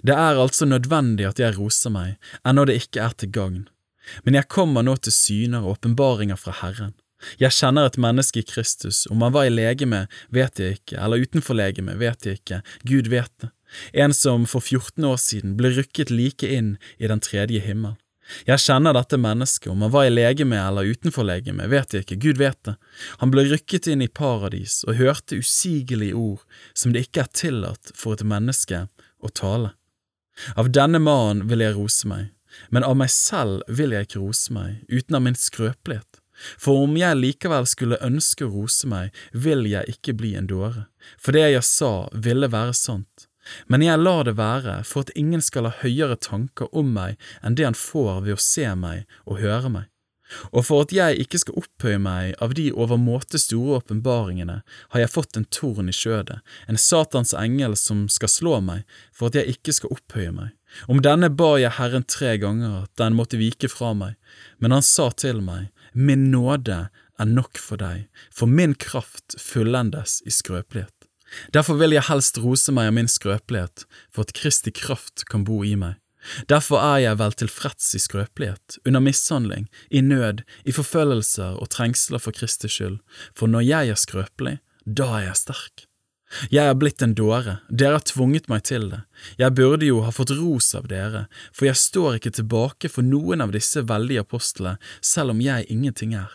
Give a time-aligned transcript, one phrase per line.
[0.00, 3.62] Det er altså nødvendig at jeg roser meg, ennå det ikke er til gagn.
[4.26, 6.94] Men jeg kommer nå til syner og åpenbaringer fra Herren.
[7.38, 11.22] Jeg kjenner et menneske i Kristus, om han var i legeme, vet jeg ikke, eller
[11.22, 13.52] utenfor legeme, vet jeg ikke, Gud vet det,
[14.04, 17.94] en som for 14 år siden ble rykket like inn i den tredje himmel.
[18.46, 22.20] Jeg kjenner dette mennesket, om han var i legeme eller utenfor legeme, vet jeg ikke,
[22.22, 22.76] Gud vet det.
[23.20, 26.42] Han ble rykket inn i paradis og hørte usigelige ord
[26.74, 28.86] som det ikke er tillatt for et menneske
[29.22, 29.74] å tale.
[30.56, 32.30] Av denne mannen vil jeg rose meg,
[32.70, 36.20] men av meg selv vil jeg ikke rose meg, uten av min skrøpelighet.
[36.58, 40.88] For om jeg likevel skulle ønske å rose meg, vil jeg ikke bli en dåre,
[41.18, 43.28] for det jeg sa ville være sant.
[43.66, 47.56] Men jeg lar det være for at ingen skal ha høyere tanker om meg enn
[47.58, 49.88] det han får ved å se meg og høre meg.
[50.52, 54.60] Og for at jeg ikke skal opphøye meg av de overmåte store åpenbaringene,
[54.94, 59.30] har jeg fått en torn i skjødet, en Satans engel som skal slå meg, for
[59.30, 60.56] at jeg ikke skal opphøye meg.
[60.88, 64.16] Om denne ba jeg Herren tre ganger at den måtte vike fra meg,
[64.58, 66.86] men han sa til meg, Min nåde
[67.20, 70.94] er nok for deg, for min kraft fullendes i skrøpelighet.
[71.52, 75.62] Derfor vil jeg helst rose meg av min skrøpelighet, for at Kristi kraft kan bo
[75.64, 76.01] i meg.
[76.50, 82.22] Derfor er jeg vel tilfreds i skrøpelighet, under mishandling, i nød, i forfølgelser og trengsler
[82.22, 83.00] for Kristi skyld,
[83.34, 85.86] for når jeg er skrøpelig, da er jeg sterk.
[86.48, 89.02] Jeg er blitt en dåre, dere har tvunget meg til det,
[89.36, 93.44] jeg burde jo ha fått ros av dere, for jeg står ikke tilbake for noen
[93.44, 96.30] av disse veldige apostlene, selv om jeg ingenting er.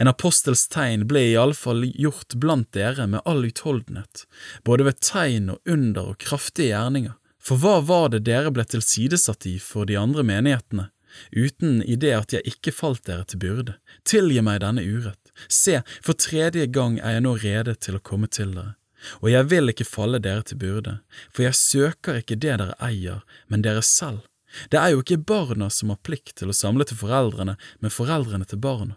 [0.00, 4.24] En apostels tegn ble fall gjort blant dere med all utholdenhet,
[4.64, 7.12] både ved tegn og under og kraftige gjerninger.
[7.46, 10.88] For hva var det dere ble tilsidesatt i for de andre menighetene,
[11.30, 13.76] uten i det at jeg ikke falt dere til byrde?
[14.02, 15.30] Tilgi meg denne urett.
[15.46, 18.74] Se, for tredje gang er jeg nå rede til å komme til dere.
[19.20, 20.96] Og jeg vil ikke falle dere til byrde,
[21.30, 24.24] for jeg søker ikke det dere eier, men dere selv.
[24.72, 28.48] Det er jo ikke barna som har plikt til å samle til foreldrene, men foreldrene
[28.48, 28.96] til barna.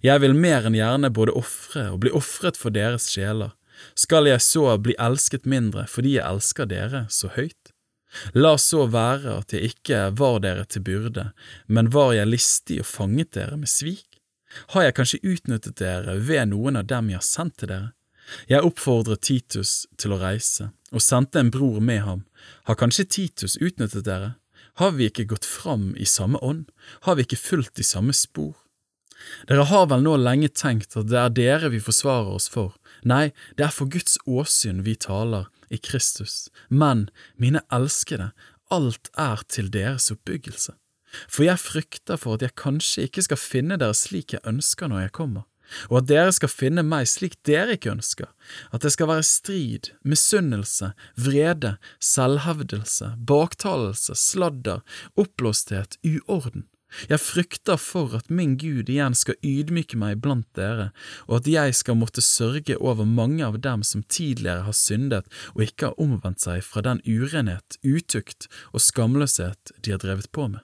[0.00, 3.52] Jeg vil mer enn gjerne både ofre og bli ofret for deres sjeler.
[3.98, 7.71] Skal jeg så bli elsket mindre fordi jeg elsker dere så høyt?
[8.36, 11.30] La så være at jeg ikke var dere til byrde,
[11.66, 14.20] men var jeg listig og fanget dere med svik?
[14.74, 17.92] Har jeg kanskje utnyttet dere ved noen av dem jeg har sendt til dere?
[18.48, 22.24] Jeg oppfordret Titus til å reise, og sendte en bror med ham.
[22.68, 24.34] Har kanskje Titus utnyttet dere?
[24.80, 26.68] Har vi ikke gått fram i samme ånd?
[27.04, 28.54] Har vi ikke fulgt de samme spor?
[29.48, 32.74] Dere har vel nå lenge tenkt at det er dere vi forsvarer oss for.
[33.06, 36.48] Nei, det er for Guds åsyn vi taler i Kristus.
[36.68, 37.08] Men,
[37.40, 38.30] mine elskede,
[38.72, 40.76] alt er til deres oppbyggelse.
[41.28, 45.06] For jeg frykter for at jeg kanskje ikke skal finne dere slik jeg ønsker når
[45.06, 45.44] jeg kommer,
[45.90, 48.30] og at dere skal finne meg slik dere ikke ønsker,
[48.72, 54.80] at det skal være strid, misunnelse, vrede, selvhevdelse, baktalelse, sladder,
[55.16, 56.68] oppblåsthet, uorden
[57.10, 60.90] jeg frykter for at min Gud igjen skal ydmyke meg blant dere,
[61.28, 65.64] og at jeg skal måtte sørge over mange av dem som tidligere har syndet og
[65.68, 70.62] ikke har omvendt seg fra den urenhet, utukt og skamløshet de har drevet på med.